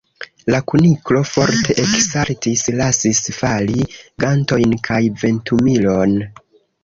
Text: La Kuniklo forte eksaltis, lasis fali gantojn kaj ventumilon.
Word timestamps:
La 0.53 0.59
Kuniklo 0.69 1.19
forte 1.31 1.75
eksaltis, 1.83 2.63
lasis 2.79 3.21
fali 3.41 3.85
gantojn 4.25 4.75
kaj 4.89 5.01
ventumilon. 5.25 6.17